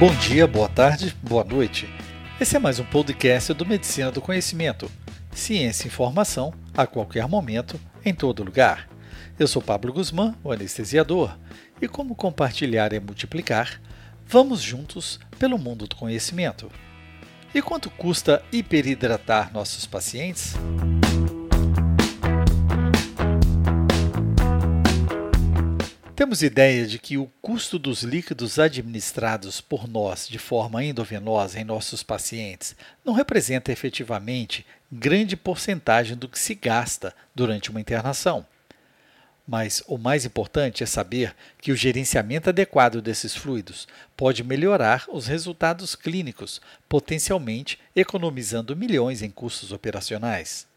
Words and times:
Bom 0.00 0.14
dia, 0.14 0.46
boa 0.46 0.66
tarde, 0.66 1.14
boa 1.22 1.44
noite. 1.44 1.86
Esse 2.40 2.56
é 2.56 2.58
mais 2.58 2.78
um 2.78 2.84
podcast 2.86 3.52
do 3.52 3.66
Medicina 3.66 4.10
do 4.10 4.22
Conhecimento. 4.22 4.90
Ciência 5.30 5.84
e 5.84 5.88
informação 5.88 6.54
a 6.74 6.86
qualquer 6.86 7.28
momento, 7.28 7.78
em 8.02 8.14
todo 8.14 8.42
lugar. 8.42 8.88
Eu 9.38 9.46
sou 9.46 9.60
Pablo 9.60 9.92
Guzmán, 9.92 10.34
o 10.42 10.50
anestesiador, 10.50 11.36
e 11.82 11.86
como 11.86 12.14
compartilhar 12.14 12.94
é 12.94 12.98
multiplicar, 12.98 13.78
vamos 14.26 14.62
juntos 14.62 15.20
pelo 15.38 15.58
mundo 15.58 15.86
do 15.86 15.94
conhecimento. 15.94 16.72
E 17.54 17.60
quanto 17.60 17.90
custa 17.90 18.42
hiperidratar 18.50 19.52
nossos 19.52 19.84
pacientes? 19.84 20.54
Temos 26.20 26.42
ideia 26.42 26.86
de 26.86 26.98
que 26.98 27.16
o 27.16 27.32
custo 27.40 27.78
dos 27.78 28.02
líquidos 28.02 28.58
administrados 28.58 29.62
por 29.62 29.88
nós 29.88 30.28
de 30.28 30.38
forma 30.38 30.84
endovenosa 30.84 31.58
em 31.58 31.64
nossos 31.64 32.02
pacientes 32.02 32.76
não 33.02 33.14
representa 33.14 33.72
efetivamente 33.72 34.66
grande 34.92 35.34
porcentagem 35.34 36.18
do 36.18 36.28
que 36.28 36.38
se 36.38 36.54
gasta 36.54 37.14
durante 37.34 37.70
uma 37.70 37.80
internação. 37.80 38.46
Mas 39.48 39.82
o 39.88 39.96
mais 39.96 40.26
importante 40.26 40.82
é 40.82 40.86
saber 40.86 41.34
que 41.56 41.72
o 41.72 41.76
gerenciamento 41.76 42.50
adequado 42.50 43.00
desses 43.00 43.34
fluidos 43.34 43.88
pode 44.14 44.44
melhorar 44.44 45.06
os 45.08 45.26
resultados 45.26 45.94
clínicos, 45.94 46.60
potencialmente 46.86 47.78
economizando 47.96 48.76
milhões 48.76 49.22
em 49.22 49.30
custos 49.30 49.72
operacionais. 49.72 50.68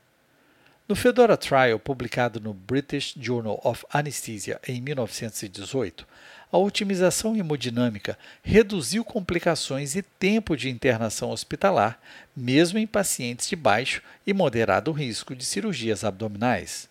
No 0.85 0.97
Fedora 0.97 1.37
Trial, 1.37 1.79
publicado 1.79 2.41
no 2.41 2.53
British 2.53 3.15
Journal 3.17 3.57
of 3.63 3.85
Anesthesia 3.89 4.59
em 4.67 4.81
1918, 4.81 6.05
a 6.51 6.57
otimização 6.57 7.33
hemodinâmica 7.37 8.19
reduziu 8.43 9.05
complicações 9.05 9.95
e 9.95 10.01
tempo 10.01 10.57
de 10.57 10.69
internação 10.69 11.31
hospitalar, 11.31 11.97
mesmo 12.35 12.77
em 12.77 12.85
pacientes 12.85 13.47
de 13.47 13.55
baixo 13.55 14.01
e 14.27 14.33
moderado 14.33 14.91
risco 14.91 15.33
de 15.33 15.45
cirurgias 15.45 16.03
abdominais. 16.03 16.89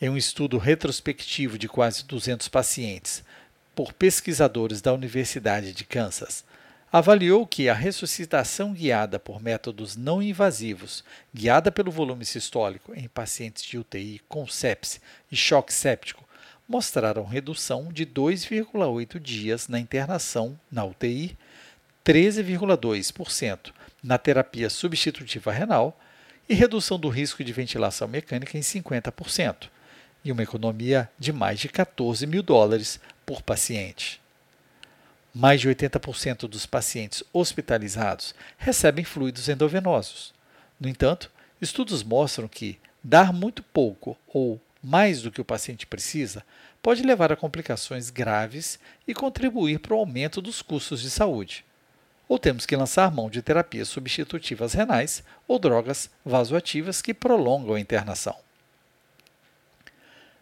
Em 0.00 0.08
um 0.08 0.16
estudo 0.16 0.56
retrospectivo 0.56 1.58
de 1.58 1.68
quase 1.68 2.04
200 2.06 2.48
pacientes, 2.48 3.22
por 3.74 3.92
pesquisadores 3.92 4.80
da 4.80 4.94
Universidade 4.94 5.74
de 5.74 5.84
Kansas, 5.84 6.42
avaliou 6.90 7.46
que 7.46 7.68
a 7.68 7.74
ressuscitação 7.74 8.72
guiada 8.72 9.18
por 9.18 9.42
métodos 9.42 9.94
não 9.96 10.22
invasivos, 10.22 11.04
guiada 11.34 11.70
pelo 11.70 11.90
volume 11.90 12.24
sistólico 12.24 12.94
em 12.94 13.08
pacientes 13.08 13.62
de 13.62 13.78
UTI 13.78 14.20
com 14.28 14.46
sepse 14.46 15.00
e 15.30 15.36
choque 15.36 15.72
séptico, 15.72 16.26
mostraram 16.66 17.24
redução 17.24 17.92
de 17.92 18.06
2,8 18.06 19.18
dias 19.18 19.68
na 19.68 19.78
internação 19.78 20.58
na 20.70 20.84
UTI, 20.84 21.36
13,2% 22.04 23.72
na 24.02 24.16
terapia 24.16 24.70
substitutiva 24.70 25.52
renal 25.52 25.98
e 26.48 26.54
redução 26.54 26.98
do 26.98 27.08
risco 27.08 27.44
de 27.44 27.52
ventilação 27.52 28.08
mecânica 28.08 28.56
em 28.56 28.60
50%, 28.60 29.68
e 30.24 30.32
uma 30.32 30.42
economia 30.42 31.10
de 31.18 31.32
mais 31.32 31.60
de 31.60 31.68
14 31.68 32.26
mil 32.26 32.42
dólares 32.42 32.98
por 33.26 33.42
paciente. 33.42 34.20
Mais 35.40 35.60
de 35.60 35.68
80% 35.68 36.48
dos 36.48 36.66
pacientes 36.66 37.22
hospitalizados 37.32 38.34
recebem 38.56 39.04
fluidos 39.04 39.48
endovenosos. 39.48 40.34
No 40.80 40.88
entanto, 40.88 41.30
estudos 41.60 42.02
mostram 42.02 42.48
que 42.48 42.76
dar 43.04 43.32
muito 43.32 43.62
pouco 43.62 44.18
ou 44.26 44.60
mais 44.82 45.22
do 45.22 45.30
que 45.30 45.40
o 45.40 45.44
paciente 45.44 45.86
precisa 45.86 46.44
pode 46.82 47.04
levar 47.04 47.30
a 47.30 47.36
complicações 47.36 48.10
graves 48.10 48.80
e 49.06 49.14
contribuir 49.14 49.78
para 49.78 49.94
o 49.94 49.98
aumento 50.00 50.42
dos 50.42 50.60
custos 50.60 51.00
de 51.00 51.08
saúde. 51.08 51.64
Ou 52.28 52.36
temos 52.36 52.66
que 52.66 52.74
lançar 52.74 53.08
mão 53.12 53.30
de 53.30 53.40
terapias 53.40 53.86
substitutivas 53.86 54.72
renais 54.72 55.22
ou 55.46 55.60
drogas 55.60 56.10
vasoativas 56.24 57.00
que 57.00 57.14
prolongam 57.14 57.76
a 57.76 57.80
internação. 57.80 58.34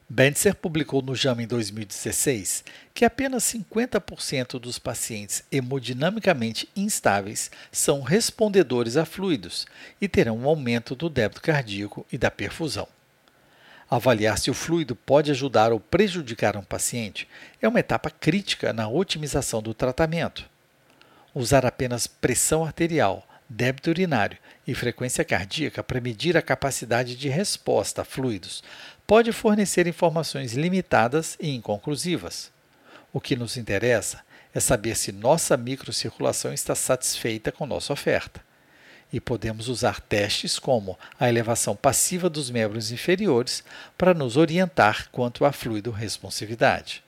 Benzer 0.09 0.55
publicou 0.55 1.03
no 1.03 1.17
JAMA 1.17 1.43
em 1.43 1.47
2016 1.49 2.63
que 2.95 3.05
apenas 3.05 3.43
50% 3.43 4.61
dos 4.61 4.79
pacientes 4.79 5.43
hemodinamicamente 5.51 6.69
instáveis 6.77 7.51
são 7.73 8.03
respondedores 8.03 8.97
a 8.97 9.05
fluidos 9.05 9.67
e 10.01 10.07
terão 10.07 10.39
um 10.39 10.47
aumento 10.47 10.95
do 10.95 11.11
débito 11.11 11.43
cardíaco 11.43 12.07
e 12.13 12.17
da 12.17 12.31
perfusão. 12.31 12.87
Avaliar 13.91 14.39
se 14.39 14.49
o 14.49 14.55
fluido 14.55 14.95
pode 14.95 15.33
ajudar 15.33 15.73
ou 15.73 15.81
prejudicar 15.81 16.57
um 16.57 16.63
paciente 16.63 17.29
é 17.61 17.67
uma 17.67 17.81
etapa 17.81 18.09
crítica 18.09 18.73
na 18.73 18.89
otimização 18.89 19.61
do 19.61 19.75
tratamento. 19.75 20.49
Usar 21.35 21.67
apenas 21.67 22.07
pressão 22.07 22.65
arterial, 22.65 23.27
débito 23.49 23.91
urinário 23.91 24.39
e 24.67 24.75
frequência 24.75 25.25
cardíaca 25.25 25.83
para 25.83 26.01
medir 26.01 26.37
a 26.37 26.43
capacidade 26.43 27.17
de 27.17 27.29
resposta 27.29 28.03
a 28.03 28.05
fluidos 28.05 28.63
pode 29.07 29.33
fornecer 29.33 29.87
informações 29.87 30.55
limitadas 30.55 31.37
e 31.41 31.55
inconclusivas. 31.55 32.51
O 33.13 33.21
que 33.21 33.37
nos 33.37 33.57
interessa 33.57 34.21
é 34.53 34.59
saber 34.59 34.97
se 34.97 35.13
nossa 35.13 35.57
microcirculação 35.57 36.53
está 36.53 36.75
satisfeita 36.75 37.53
com 37.53 37.67
nossa 37.67 37.93
oferta. 37.93 38.45
E 39.13 39.21
podemos 39.21 39.69
usar 39.69 40.01
testes 40.01 40.59
como 40.59 40.99
a 41.21 41.29
elevação 41.29 41.77
passiva 41.77 42.29
dos 42.29 42.51
membros 42.51 42.91
inferiores 42.91 43.63
para 43.97 44.13
nos 44.13 44.37
orientar 44.37 45.09
quanto 45.13 45.45
à 45.45 45.53
fluido 45.53 45.93
responsividade. 45.93 47.05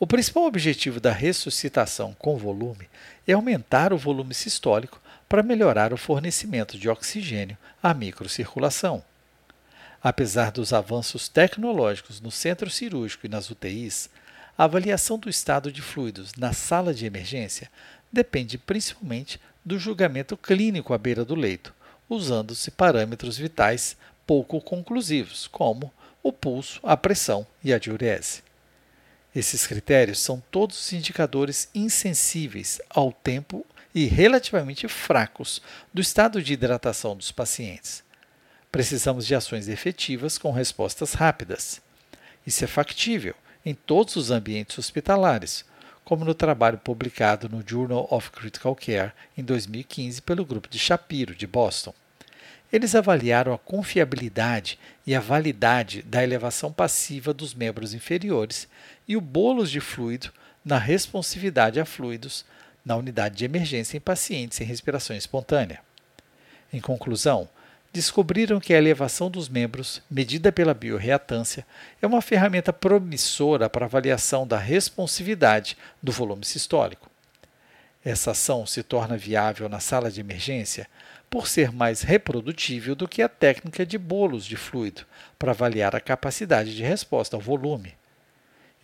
O 0.00 0.06
principal 0.06 0.44
objetivo 0.44 0.98
da 0.98 1.12
ressuscitação 1.12 2.14
com 2.18 2.36
volume 2.36 2.88
é 3.26 3.32
aumentar 3.32 3.92
o 3.92 3.98
volume 3.98 4.34
sistólico 4.34 5.00
para 5.28 5.42
melhorar 5.42 5.92
o 5.92 5.96
fornecimento 5.96 6.76
de 6.78 6.88
oxigênio 6.88 7.56
à 7.82 7.94
microcirculação. 7.94 9.04
Apesar 10.02 10.52
dos 10.52 10.72
avanços 10.72 11.28
tecnológicos 11.28 12.20
no 12.20 12.30
centro 12.30 12.70
cirúrgico 12.70 13.26
e 13.26 13.28
nas 13.28 13.50
UTIs, 13.50 14.08
a 14.56 14.64
avaliação 14.64 15.18
do 15.18 15.28
estado 15.28 15.72
de 15.72 15.82
fluidos 15.82 16.32
na 16.36 16.52
sala 16.52 16.94
de 16.94 17.04
emergência 17.04 17.70
depende 18.12 18.56
principalmente 18.56 19.40
do 19.64 19.78
julgamento 19.78 20.36
clínico 20.36 20.94
à 20.94 20.98
beira 20.98 21.24
do 21.24 21.34
leito, 21.34 21.74
usando-se 22.08 22.70
parâmetros 22.70 23.36
vitais 23.36 23.96
pouco 24.26 24.60
conclusivos, 24.60 25.46
como 25.46 25.92
o 26.22 26.32
pulso, 26.32 26.80
a 26.82 26.96
pressão 26.96 27.46
e 27.62 27.72
a 27.72 27.78
diurese. 27.78 28.42
Esses 29.34 29.66
critérios 29.66 30.20
são 30.20 30.42
todos 30.50 30.92
indicadores 30.92 31.68
insensíveis 31.74 32.80
ao 32.88 33.12
tempo 33.12 33.66
e 33.94 34.06
relativamente 34.06 34.86
fracos 34.86 35.60
do 35.92 36.00
estado 36.00 36.42
de 36.42 36.52
hidratação 36.52 37.16
dos 37.16 37.32
pacientes. 37.32 38.07
Precisamos 38.70 39.26
de 39.26 39.34
ações 39.34 39.68
efetivas 39.68 40.36
com 40.36 40.52
respostas 40.52 41.14
rápidas. 41.14 41.80
Isso 42.46 42.64
é 42.64 42.66
factível 42.66 43.34
em 43.64 43.74
todos 43.74 44.16
os 44.16 44.30
ambientes 44.30 44.78
hospitalares, 44.78 45.64
como 46.04 46.24
no 46.24 46.34
trabalho 46.34 46.78
publicado 46.78 47.48
no 47.48 47.62
Journal 47.66 48.06
of 48.10 48.30
Critical 48.30 48.74
Care 48.74 49.12
em 49.36 49.42
2015 49.42 50.22
pelo 50.22 50.44
grupo 50.44 50.68
de 50.68 50.78
Shapiro, 50.78 51.34
de 51.34 51.46
Boston. 51.46 51.94
Eles 52.72 52.94
avaliaram 52.94 53.52
a 53.54 53.58
confiabilidade 53.58 54.78
e 55.06 55.14
a 55.14 55.20
validade 55.20 56.02
da 56.02 56.22
elevação 56.22 56.70
passiva 56.70 57.32
dos 57.32 57.54
membros 57.54 57.94
inferiores 57.94 58.68
e 59.06 59.16
o 59.16 59.20
bolos 59.20 59.70
de 59.70 59.80
fluido 59.80 60.30
na 60.62 60.76
responsividade 60.76 61.80
a 61.80 61.84
fluidos 61.86 62.44
na 62.84 62.96
unidade 62.96 63.36
de 63.36 63.44
emergência 63.44 63.96
em 63.96 64.00
pacientes 64.00 64.60
em 64.60 64.64
respiração 64.64 65.16
espontânea. 65.16 65.80
Em 66.72 66.80
conclusão, 66.80 67.48
descobriram 67.98 68.60
que 68.60 68.72
a 68.72 68.78
elevação 68.78 69.28
dos 69.28 69.48
membros, 69.48 70.00
medida 70.08 70.52
pela 70.52 70.72
biorreatância, 70.72 71.66
é 72.00 72.06
uma 72.06 72.22
ferramenta 72.22 72.72
promissora 72.72 73.68
para 73.68 73.86
avaliação 73.86 74.46
da 74.46 74.56
responsividade 74.56 75.76
do 76.00 76.12
volume 76.12 76.44
sistólico. 76.44 77.10
Essa 78.04 78.30
ação 78.30 78.64
se 78.64 78.84
torna 78.84 79.16
viável 79.16 79.68
na 79.68 79.80
sala 79.80 80.12
de 80.12 80.20
emergência 80.20 80.86
por 81.28 81.48
ser 81.48 81.72
mais 81.72 82.02
reprodutível 82.02 82.94
do 82.94 83.08
que 83.08 83.20
a 83.20 83.28
técnica 83.28 83.84
de 83.84 83.98
bolos 83.98 84.46
de 84.46 84.56
fluido 84.56 85.04
para 85.36 85.50
avaliar 85.50 85.96
a 85.96 86.00
capacidade 86.00 86.76
de 86.76 86.84
resposta 86.84 87.34
ao 87.34 87.42
volume. 87.42 87.94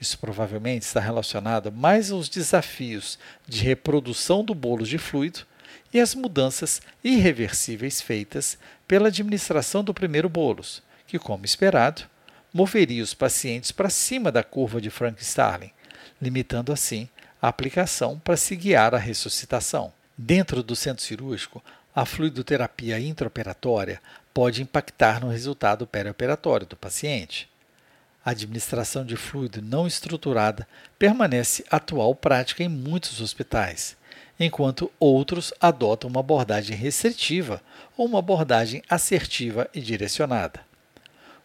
Isso 0.01 0.19
provavelmente 0.19 0.83
está 0.83 0.99
relacionado 0.99 1.71
mais 1.71 2.11
aos 2.11 2.29
desafios 2.29 3.17
de 3.47 3.63
reprodução 3.63 4.45
do 4.45 4.57
bolo 4.57 4.85
de 4.85 4.99
fluido 4.99 5.47
e 5.93 6.01
as 6.01 6.15
mudanças 6.15 6.83
irreversíveis 7.03 8.01
feitas 8.01 8.59
pela 8.87 9.09
administração 9.09 9.83
do 9.83 9.95
primeiro 9.95 10.29
bolos, 10.29 10.83
que, 11.07 11.19
como 11.19 11.45
esperado, 11.45 12.03
moveria 12.53 13.03
os 13.03 13.15
pacientes 13.15 13.73
para 13.73 13.91
cima 13.91 14.31
da 14.31 14.43
curva 14.43 14.81
de 14.81 14.91
Frank-Starling, 14.91 15.73
limitando 16.21 16.73
assim 16.73 17.09
a 17.41 17.49
aplicação 17.49 18.19
para 18.19 18.37
se 18.37 18.55
guiar 18.57 18.95
à 18.95 18.99
ressuscitação. 18.99 19.93
Dentro 20.17 20.63
do 20.63 20.77
centro 20.77 21.05
cirúrgico, 21.05 21.63
a 21.95 22.05
fluidoterapia 22.05 22.99
intraoperatória 22.99 24.01
pode 24.33 24.63
impactar 24.63 25.21
no 25.21 25.29
resultado 25.29 25.87
perioperatório 25.87 26.67
do 26.67 26.77
paciente. 26.77 27.49
A 28.25 28.31
administração 28.31 29.05
de 29.05 29.17
fluido 29.17 29.61
não 29.61 29.87
estruturada 29.87 30.67
permanece 30.99 31.65
atual 31.71 32.15
prática 32.15 32.63
em 32.63 32.69
muitos 32.69 33.21
hospitais, 33.21 33.97
enquanto 34.39 34.91
outros 34.99 35.53
adotam 35.61 36.11
uma 36.11 36.21
abordagem 36.21 36.77
restritiva 36.77 37.63
ou 37.97 38.07
uma 38.07 38.19
abordagem 38.19 38.83
assertiva 38.89 39.69
e 39.75 39.81
direcionada. 39.81 40.61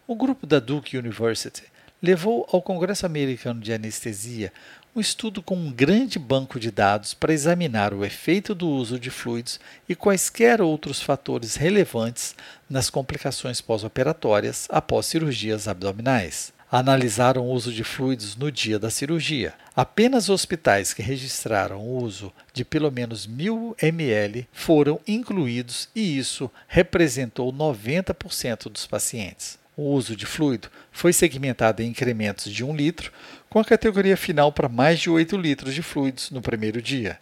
O 0.06 0.14
grupo 0.14 0.46
da 0.46 0.58
Duke 0.58 0.98
University 0.98 1.64
levou 2.02 2.48
ao 2.50 2.62
Congresso 2.62 3.06
Americano 3.06 3.60
de 3.60 3.72
Anestesia 3.72 4.52
um 4.94 5.00
estudo 5.00 5.40
com 5.40 5.54
um 5.54 5.70
grande 5.70 6.18
banco 6.18 6.58
de 6.58 6.70
dados 6.70 7.14
para 7.14 7.32
examinar 7.32 7.94
o 7.94 8.04
efeito 8.04 8.54
do 8.54 8.68
uso 8.68 8.98
de 8.98 9.08
fluidos 9.08 9.60
e 9.88 9.94
quaisquer 9.94 10.60
outros 10.60 11.00
fatores 11.00 11.54
relevantes 11.54 12.34
nas 12.68 12.90
complicações 12.90 13.60
pós-operatórias 13.60 14.66
após 14.68 15.06
cirurgias 15.06 15.68
abdominais. 15.68 16.52
Analisaram 16.72 17.42
o 17.42 17.50
uso 17.50 17.72
de 17.72 17.82
fluidos 17.82 18.36
no 18.36 18.52
dia 18.52 18.78
da 18.78 18.90
cirurgia. 18.90 19.54
Apenas 19.74 20.28
hospitais 20.28 20.94
que 20.94 21.02
registraram 21.02 21.80
o 21.80 22.00
uso 22.00 22.32
de 22.52 22.64
pelo 22.64 22.92
menos 22.92 23.26
1000 23.26 23.74
ml 23.82 24.46
foram 24.52 25.00
incluídos 25.04 25.88
e 25.96 26.16
isso 26.16 26.48
representou 26.68 27.52
90% 27.52 28.70
dos 28.70 28.86
pacientes. 28.86 29.58
O 29.76 29.82
uso 29.94 30.14
de 30.14 30.26
fluido 30.26 30.68
foi 30.92 31.12
segmentado 31.12 31.82
em 31.82 31.88
incrementos 31.88 32.52
de 32.52 32.62
1 32.64 32.76
litro, 32.76 33.10
com 33.48 33.58
a 33.58 33.64
categoria 33.64 34.16
final 34.16 34.52
para 34.52 34.68
mais 34.68 35.00
de 35.00 35.10
8 35.10 35.36
litros 35.36 35.74
de 35.74 35.82
fluidos 35.82 36.30
no 36.30 36.40
primeiro 36.40 36.80
dia, 36.80 37.18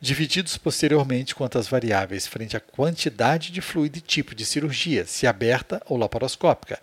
divididos 0.00 0.56
posteriormente 0.56 1.36
quanto 1.36 1.56
às 1.56 1.68
variáveis 1.68 2.26
frente 2.26 2.56
à 2.56 2.60
quantidade 2.60 3.52
de 3.52 3.60
fluido 3.60 3.98
e 3.98 4.00
tipo 4.00 4.34
de 4.34 4.44
cirurgia, 4.44 5.06
se 5.06 5.24
aberta 5.24 5.80
ou 5.86 5.96
laparoscópica, 5.96 6.80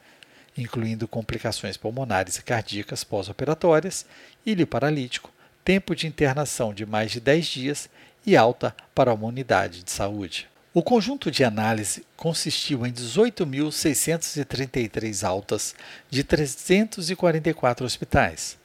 incluindo 0.57 1.07
complicações 1.07 1.77
pulmonares 1.77 2.37
e 2.37 2.43
cardíacas 2.43 3.03
pós-operatórias, 3.03 4.05
ilho 4.45 4.67
paralítico, 4.67 5.31
tempo 5.63 5.95
de 5.95 6.05
internação 6.07 6.73
de 6.73 6.85
mais 6.85 7.11
de 7.11 7.19
10 7.19 7.45
dias 7.45 7.89
e 8.25 8.37
alta 8.37 8.75
para 8.93 9.13
uma 9.13 9.27
unidade 9.27 9.83
de 9.83 9.91
saúde. 9.91 10.47
O 10.73 10.81
conjunto 10.81 11.29
de 11.29 11.43
análise 11.43 12.05
consistiu 12.17 12.85
em 12.85 12.91
18.633 12.91 15.23
altas 15.23 15.75
de 16.09 16.23
344 16.23 17.85
hospitais. 17.85 18.57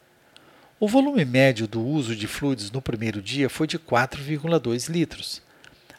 O 0.80 0.88
volume 0.88 1.24
médio 1.24 1.68
do 1.68 1.84
uso 1.84 2.16
de 2.16 2.26
fluidos 2.26 2.70
no 2.70 2.80
primeiro 2.80 3.20
dia 3.20 3.50
foi 3.50 3.66
de 3.66 3.78
4,2 3.78 4.88
litros. 4.88 5.42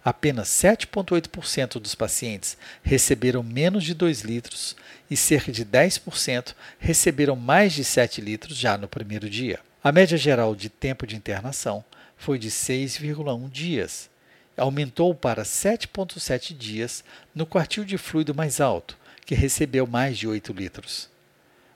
Apenas 0.10 0.48
7,8% 0.48 1.80
dos 1.80 1.94
pacientes 1.94 2.58
receberam 2.82 3.44
menos 3.44 3.84
de 3.84 3.94
2 3.94 4.22
litros 4.22 4.76
e 5.08 5.16
cerca 5.16 5.52
de 5.52 5.64
10% 5.64 6.56
receberam 6.80 7.36
mais 7.36 7.74
de 7.74 7.84
7 7.84 8.20
litros 8.20 8.58
já 8.58 8.76
no 8.76 8.88
primeiro 8.88 9.30
dia. 9.30 9.60
A 9.84 9.92
média 9.92 10.18
geral 10.18 10.56
de 10.56 10.68
tempo 10.68 11.06
de 11.06 11.16
internação 11.16 11.86
foi 12.18 12.40
de 12.40 12.50
6,1 12.50 13.52
dias 13.52 14.10
aumentou 14.58 15.14
para 15.14 15.44
7,7 15.44 16.58
dias 16.58 17.04
no 17.36 17.46
quartil 17.46 17.86
de 17.86 17.96
fluido 17.96 18.34
mais 18.34 18.60
alto, 18.60 18.98
que 19.24 19.36
recebeu 19.36 19.86
mais 19.86 20.18
de 20.18 20.28
8 20.28 20.52
litros. 20.52 21.08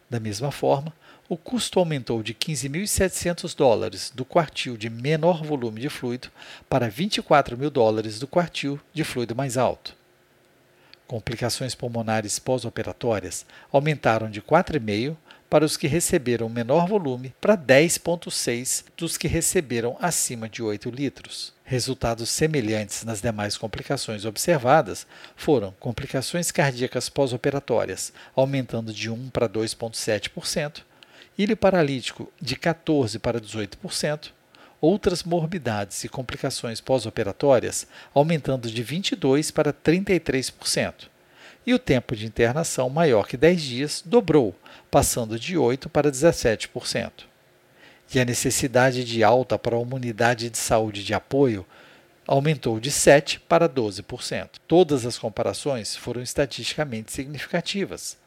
Da 0.09 0.19
mesma 0.19 0.51
forma, 0.51 0.93
o 1.27 1.37
custo 1.37 1.79
aumentou 1.79 2.21
de 2.21 2.33
15.700 2.33 3.55
dólares 3.55 4.11
do 4.13 4.25
quartil 4.25 4.77
de 4.77 4.89
menor 4.89 5.43
volume 5.43 5.81
de 5.81 5.89
fluido 5.89 6.29
para 6.69 6.89
24 6.89 7.57
mil 7.57 7.71
dólares 7.71 8.19
do 8.19 8.27
quartil 8.27 8.79
de 8.93 9.03
fluido 9.03 9.35
mais 9.35 9.57
alto. 9.57 9.95
Complicações 11.07 11.75
pulmonares 11.75 12.39
pós-operatórias 12.39 13.45
aumentaram 13.71 14.29
de 14.29 14.41
4,5 14.41 15.15
para 15.49 15.65
os 15.65 15.77
que 15.77 15.87
receberam 15.87 16.49
menor 16.49 16.87
volume 16.87 17.33
para 17.39 17.55
10,6 17.55 18.85
dos 18.97 19.17
que 19.17 19.27
receberam 19.27 19.95
acima 20.01 20.49
de 20.49 20.63
8 20.63 20.89
litros. 20.89 21.53
Resultados 21.73 22.29
semelhantes 22.29 23.03
nas 23.03 23.19
demais 23.19 23.57
complicações 23.57 24.25
observadas 24.25 25.07
foram 25.35 25.73
complicações 25.79 26.51
cardíacas 26.51 27.09
pós-operatórias, 27.09 28.13
aumentando 28.35 28.93
de 28.93 29.09
1 29.09 29.31
para 29.31 29.49
2,7%, 29.49 30.83
ilho 31.35 31.57
paralítico 31.57 32.31
de 32.39 32.55
14 32.55 33.17
para 33.17 33.41
18%, 33.41 34.29
outras 34.79 35.23
morbidades 35.23 36.03
e 36.03 36.09
complicações 36.09 36.79
pós-operatórias 36.79 37.87
aumentando 38.13 38.69
de 38.69 38.83
22 38.83 39.49
para 39.49 39.73
33% 39.73 41.09
e 41.65 41.73
o 41.73 41.79
tempo 41.79 42.15
de 42.15 42.27
internação 42.27 42.87
maior 42.87 43.25
que 43.25 43.35
10 43.35 43.61
dias 43.63 44.03
dobrou, 44.05 44.55
passando 44.91 45.39
de 45.39 45.55
8% 45.55 45.89
para 45.89 46.11
17%. 46.11 47.32
E 48.13 48.19
a 48.19 48.25
necessidade 48.25 49.03
de 49.03 49.23
alta 49.23 49.59
para 49.59 49.77
uma 49.77 49.95
unidade 49.95 50.49
de 50.49 50.57
saúde 50.57 51.03
de 51.03 51.13
apoio 51.13 51.65
aumentou 52.25 52.79
de 52.79 52.91
7% 52.91 53.39
para 53.47 53.67
12%. 53.67 54.49
Todas 54.67 55.05
as 55.05 55.17
comparações 55.17 55.95
foram 55.95 56.21
estatisticamente 56.21 57.11
significativas. 57.11 58.17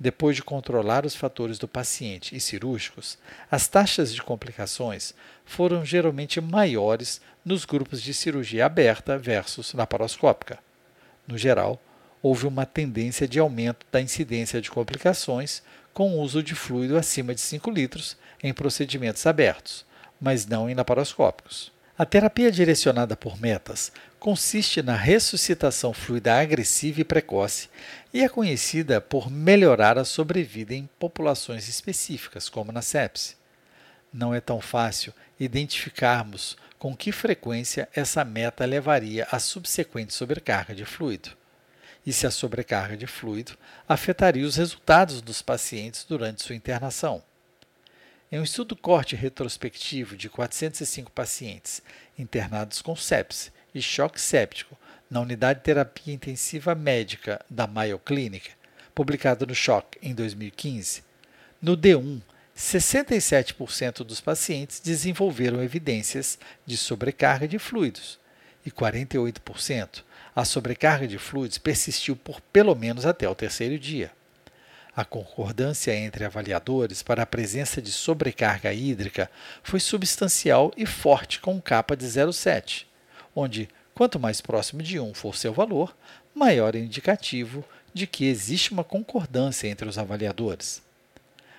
Depois 0.00 0.36
de 0.36 0.44
controlar 0.44 1.04
os 1.04 1.16
fatores 1.16 1.58
do 1.58 1.66
paciente 1.66 2.36
e 2.36 2.38
cirúrgicos, 2.38 3.18
as 3.50 3.66
taxas 3.66 4.14
de 4.14 4.22
complicações 4.22 5.12
foram 5.44 5.84
geralmente 5.84 6.40
maiores 6.40 7.20
nos 7.44 7.64
grupos 7.64 8.00
de 8.00 8.14
cirurgia 8.14 8.66
aberta 8.66 9.18
versus 9.18 9.72
laparoscópica. 9.72 10.60
No 11.26 11.36
geral, 11.36 11.80
houve 12.22 12.46
uma 12.46 12.64
tendência 12.64 13.26
de 13.26 13.40
aumento 13.40 13.84
da 13.90 14.00
incidência 14.00 14.60
de 14.60 14.70
complicações 14.70 15.62
com 15.98 16.16
uso 16.20 16.44
de 16.44 16.54
fluido 16.54 16.96
acima 16.96 17.34
de 17.34 17.40
5 17.40 17.68
litros 17.72 18.16
em 18.40 18.54
procedimentos 18.54 19.26
abertos, 19.26 19.84
mas 20.20 20.46
não 20.46 20.70
em 20.70 20.74
laparoscópicos. 20.74 21.72
A 21.98 22.06
terapia 22.06 22.52
direcionada 22.52 23.16
por 23.16 23.36
metas 23.40 23.90
consiste 24.20 24.80
na 24.80 24.94
ressuscitação 24.94 25.92
fluida 25.92 26.38
agressiva 26.38 27.00
e 27.00 27.04
precoce 27.04 27.68
e 28.14 28.22
é 28.22 28.28
conhecida 28.28 29.00
por 29.00 29.28
melhorar 29.28 29.98
a 29.98 30.04
sobrevida 30.04 30.72
em 30.72 30.88
populações 31.00 31.66
específicas, 31.66 32.48
como 32.48 32.70
na 32.70 32.80
sepse. 32.80 33.34
Não 34.12 34.32
é 34.32 34.40
tão 34.40 34.60
fácil 34.60 35.12
identificarmos 35.40 36.56
com 36.78 36.96
que 36.96 37.10
frequência 37.10 37.88
essa 37.92 38.24
meta 38.24 38.64
levaria 38.64 39.26
à 39.32 39.40
subsequente 39.40 40.14
sobrecarga 40.14 40.76
de 40.76 40.84
fluido 40.84 41.30
e 42.06 42.12
se 42.12 42.26
a 42.26 42.30
sobrecarga 42.30 42.96
de 42.96 43.06
fluido 43.06 43.56
afetaria 43.88 44.46
os 44.46 44.56
resultados 44.56 45.20
dos 45.20 45.42
pacientes 45.42 46.04
durante 46.04 46.42
sua 46.42 46.54
internação. 46.54 47.22
Em 48.30 48.38
um 48.38 48.44
estudo 48.44 48.76
corte 48.76 49.16
retrospectivo 49.16 50.16
de 50.16 50.28
405 50.28 51.10
pacientes 51.10 51.82
internados 52.18 52.82
com 52.82 52.94
sepse 52.94 53.50
e 53.74 53.80
choque 53.80 54.20
séptico 54.20 54.76
na 55.10 55.20
unidade 55.20 55.60
de 55.60 55.64
terapia 55.64 56.12
intensiva 56.12 56.74
médica 56.74 57.44
da 57.48 57.66
Mayo 57.66 57.98
Clinic, 57.98 58.50
publicado 58.94 59.46
no 59.46 59.54
Choque 59.54 59.98
em 60.02 60.14
2015, 60.14 61.02
no 61.60 61.76
D1, 61.76 62.20
67% 62.56 63.98
dos 64.04 64.20
pacientes 64.20 64.80
desenvolveram 64.80 65.62
evidências 65.62 66.38
de 66.66 66.76
sobrecarga 66.76 67.46
de 67.46 67.58
fluidos 67.58 68.18
e 68.66 68.70
48% 68.70 70.02
a 70.38 70.44
sobrecarga 70.44 71.08
de 71.08 71.18
fluidos 71.18 71.58
persistiu 71.58 72.14
por 72.14 72.40
pelo 72.40 72.72
menos 72.76 73.04
até 73.04 73.28
o 73.28 73.34
terceiro 73.34 73.76
dia. 73.76 74.12
A 74.94 75.04
concordância 75.04 75.92
entre 75.92 76.24
avaliadores 76.24 77.02
para 77.02 77.24
a 77.24 77.26
presença 77.26 77.82
de 77.82 77.90
sobrecarga 77.90 78.72
hídrica 78.72 79.28
foi 79.64 79.80
substancial 79.80 80.70
e 80.76 80.86
forte 80.86 81.40
com 81.40 81.60
capa 81.60 81.96
de 81.96 82.06
0,7, 82.06 82.86
onde, 83.34 83.68
quanto 83.92 84.20
mais 84.20 84.40
próximo 84.40 84.80
de 84.80 85.00
1 85.00 85.12
for 85.12 85.34
seu 85.34 85.52
valor, 85.52 85.92
maior 86.32 86.76
é 86.76 86.78
indicativo 86.78 87.64
de 87.92 88.06
que 88.06 88.26
existe 88.26 88.70
uma 88.70 88.84
concordância 88.84 89.66
entre 89.66 89.88
os 89.88 89.98
avaliadores. 89.98 90.80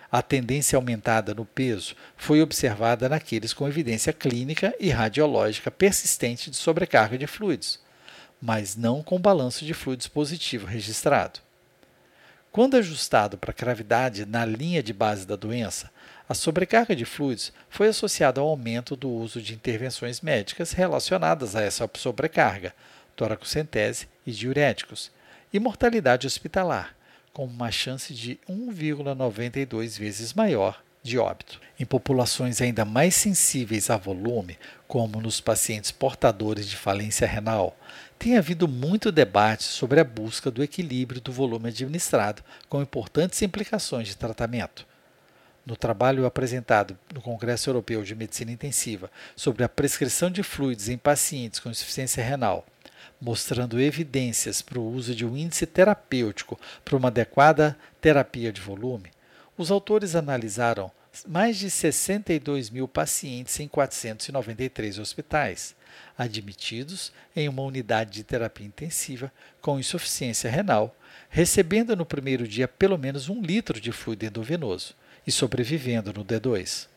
A 0.10 0.22
tendência 0.22 0.78
aumentada 0.78 1.34
no 1.34 1.44
peso 1.44 1.98
foi 2.16 2.42
observada 2.42 3.10
naqueles 3.10 3.52
com 3.52 3.68
evidência 3.68 4.14
clínica 4.14 4.74
e 4.80 4.90
radiológica 4.90 5.70
persistente 5.70 6.50
de 6.50 6.56
sobrecarga 6.56 7.18
de 7.18 7.28
fluidos, 7.28 7.78
mas 8.42 8.76
não 8.76 9.04
com 9.04 9.20
balanço 9.20 9.66
de 9.66 9.74
fluidos 9.74 10.08
positivo 10.08 10.66
registrado. 10.66 11.40
Quando 12.52 12.78
ajustado 12.78 13.38
para 13.38 13.52
a 13.52 13.54
gravidade 13.54 14.26
na 14.26 14.46
linha 14.46 14.82
de 14.82 14.92
base 14.92 15.26
da 15.26 15.36
doença, 15.36 15.92
a 16.28 16.34
sobrecarga 16.34 16.96
de 16.96 17.06
fluidos 17.06 17.54
foi 17.70 17.90
associada 17.90 18.42
ao 18.42 18.48
aumento 18.48 18.96
do 18.96 19.10
uso 19.10 19.42
de 19.42 19.54
intervenções 19.54 20.22
médicas 20.22 20.72
relacionadas 20.72 21.56
a 21.56 21.62
essa 21.62 21.90
sobrecarga, 21.96 22.74
toracocentese 23.16 24.08
e 24.26 24.32
diuréticos, 24.32 25.12
e 25.54 25.60
mortalidade 25.60 26.26
hospitalar, 26.26 26.96
com 27.34 27.46
uma 27.46 27.72
chance 27.72 28.14
de 28.14 28.40
1,92 28.50 29.98
vezes 30.00 30.34
maior 30.34 30.82
de 31.10 31.18
óbito. 31.18 31.60
Em 31.80 31.86
populações 31.86 32.62
ainda 32.62 32.86
mais 32.86 33.16
sensíveis 33.16 33.90
a 33.90 33.98
volume, 33.98 34.58
como 34.88 35.20
nos 35.20 35.42
pacientes 35.42 35.92
portadores 35.92 36.68
de 36.68 36.78
falência 36.78 37.26
renal, 37.26 37.76
tem 38.18 38.38
havido 38.38 38.68
muito 38.68 39.12
debate 39.12 39.64
sobre 39.64 40.00
a 40.00 40.04
busca 40.04 40.52
do 40.52 40.62
equilíbrio 40.62 41.20
do 41.20 41.32
volume 41.32 41.70
administrado, 41.70 42.44
com 42.68 42.82
importantes 42.82 43.42
implicações 43.42 44.08
de 44.08 44.16
tratamento. 44.16 44.86
No 45.66 45.76
trabalho 45.76 46.26
apresentado 46.26 46.98
no 47.14 47.22
Congresso 47.22 47.70
Europeu 47.70 48.04
de 48.04 48.16
Medicina 48.16 48.52
Intensiva 48.52 49.10
sobre 49.36 49.64
a 49.64 49.70
prescrição 49.70 50.30
de 50.30 50.44
fluidos 50.44 50.90
em 50.90 50.98
pacientes 50.98 51.60
com 51.60 51.70
insuficiência 51.70 52.24
renal, 52.24 52.66
mostrando 53.20 53.80
evidências 53.80 54.62
para 54.62 54.80
o 54.80 54.92
uso 54.94 55.16
de 55.16 55.26
um 55.26 55.36
índice 55.36 55.66
terapêutico 55.66 56.60
para 56.86 56.96
uma 56.96 57.08
adequada 57.08 57.78
terapia 58.00 58.52
de 58.52 58.62
volume, 58.62 59.12
os 59.58 59.72
autores 59.72 60.16
analisaram 60.16 60.90
mais 61.28 61.58
de 61.58 61.70
62 61.70 62.70
mil 62.70 62.88
pacientes 62.88 63.60
em 63.60 63.68
493 63.68 65.00
hospitais, 65.00 65.76
admitidos 66.18 67.12
em 67.36 67.50
uma 67.50 67.64
unidade 67.64 68.12
de 68.12 68.24
terapia 68.24 68.68
intensiva 68.68 69.32
com 69.62 69.80
insuficiência 69.80 70.50
renal, 70.50 70.96
recebendo 71.30 71.96
no 71.96 72.06
primeiro 72.06 72.48
dia 72.48 72.68
pelo 72.68 72.98
menos 72.98 73.30
um 73.30 73.42
litro 73.42 73.80
de 73.80 73.92
fluido 73.92 74.26
endovenoso 74.26 74.96
e 75.26 75.32
sobrevivendo 75.32 76.14
no 76.14 76.24
D2. 76.24 76.88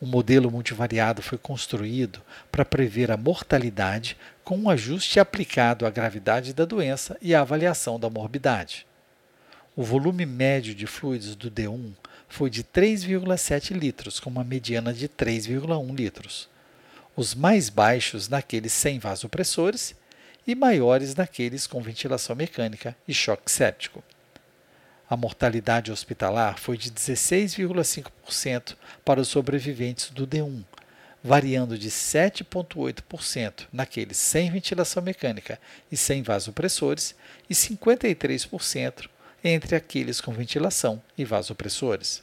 Um 0.00 0.06
modelo 0.06 0.50
multivariado 0.50 1.22
foi 1.22 1.38
construído 1.38 2.20
para 2.50 2.64
prever 2.64 3.12
a 3.12 3.16
mortalidade 3.16 4.16
com 4.42 4.58
um 4.58 4.68
ajuste 4.68 5.20
aplicado 5.20 5.86
à 5.86 5.90
gravidade 5.90 6.52
da 6.52 6.64
doença 6.64 7.16
e 7.22 7.34
à 7.34 7.40
avaliação 7.40 8.00
da 8.00 8.10
morbidade. 8.10 8.84
O 9.76 9.84
volume 9.84 10.26
médio 10.26 10.74
de 10.74 10.86
fluidos 10.88 11.36
do 11.36 11.48
D1 11.48 11.92
foi 12.32 12.48
de 12.48 12.64
3,7 12.64 13.76
litros, 13.76 14.18
com 14.18 14.30
uma 14.30 14.42
mediana 14.42 14.90
de 14.90 15.06
3,1 15.06 15.94
litros. 15.94 16.48
Os 17.14 17.34
mais 17.34 17.68
baixos 17.68 18.26
naqueles 18.26 18.72
sem 18.72 18.98
vasopressores 18.98 19.94
e 20.46 20.54
maiores 20.54 21.14
naqueles 21.14 21.66
com 21.66 21.82
ventilação 21.82 22.34
mecânica 22.34 22.96
e 23.06 23.12
choque 23.12 23.52
séptico. 23.52 24.02
A 25.10 25.14
mortalidade 25.14 25.92
hospitalar 25.92 26.58
foi 26.58 26.78
de 26.78 26.90
16,5% 26.90 28.76
para 29.04 29.20
os 29.20 29.28
sobreviventes 29.28 30.08
do 30.08 30.26
D1, 30.26 30.64
variando 31.22 31.76
de 31.76 31.90
7,8% 31.90 33.66
naqueles 33.70 34.16
sem 34.16 34.50
ventilação 34.50 35.02
mecânica 35.02 35.60
e 35.90 35.98
sem 35.98 36.22
vasopressores 36.22 37.14
e 37.50 37.52
53% 37.52 39.10
entre 39.42 39.74
aqueles 39.74 40.20
com 40.20 40.32
ventilação 40.32 41.02
e 41.16 41.24
vasopressores. 41.24 42.22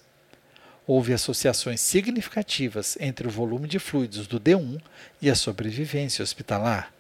Houve 0.88 1.14
associações 1.14 1.82
significativas 1.82 2.98
entre 3.00 3.28
o 3.28 3.32
volume 3.32 3.68
de 3.68 3.78
fluidos 3.78 4.26
do 4.26 4.40
D1 4.40 4.82
e 5.22 5.30
a 5.30 5.36
sobrevivência 5.36 6.24
hospitalar. 6.24 6.94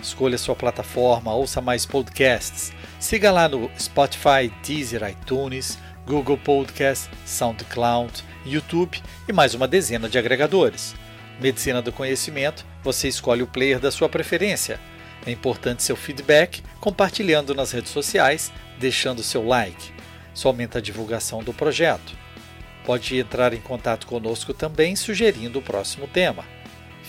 Escolha 0.02 0.38
sua 0.38 0.56
plataforma, 0.56 1.34
ouça 1.34 1.60
mais 1.60 1.86
podcasts. 1.86 2.72
Siga 3.00 3.32
lá 3.32 3.50
no 3.50 3.70
Spotify, 3.78 4.52
Deezer, 4.66 5.04
iTunes, 5.10 5.78
Google 6.06 6.38
Podcast, 6.38 7.10
SoundCloud, 7.26 8.24
YouTube 8.46 9.02
e 9.28 9.34
mais 9.34 9.54
uma 9.54 9.68
dezena 9.68 10.08
de 10.08 10.18
agregadores. 10.18 10.96
Medicina 11.40 11.82
do 11.82 11.92
Conhecimento, 11.92 12.66
você 12.82 13.08
escolhe 13.08 13.44
o 13.44 13.48
player 13.48 13.80
da 13.80 13.92
sua 13.92 14.08
preferência. 14.08 14.80
É 15.26 15.32
importante 15.32 15.84
seu 15.84 15.98
feedback, 15.98 16.64
compartilhando 16.80 17.54
nas 17.54 17.72
redes 17.72 17.92
sociais, 17.92 18.52
deixando 18.80 19.22
seu 19.22 19.46
like. 19.46 19.92
Isso 20.34 20.48
aumenta 20.48 20.80
a 20.80 20.82
divulgação 20.82 21.44
do 21.44 21.54
projeto. 21.54 22.18
Pode 22.86 23.18
entrar 23.18 23.54
em 23.54 23.60
contato 23.60 24.08
conosco 24.08 24.54
também 24.54 24.96
sugerindo 24.96 25.60
o 25.60 25.62
próximo 25.62 26.08
tema. 26.08 26.46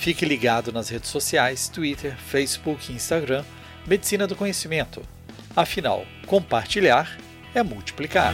Fique 0.00 0.25
ligado 0.25 0.73
nas 0.73 0.88
redes 0.88 1.11
sociais, 1.11 1.69
Twitter, 1.69 2.16
Facebook 2.16 2.90
e 2.90 2.95
Instagram, 2.95 3.45
Medicina 3.87 4.26
do 4.26 4.35
Conhecimento. 4.35 5.02
Afinal, 5.54 6.07
compartilhar 6.26 7.19
é 7.54 7.62
multiplicar. 7.62 8.33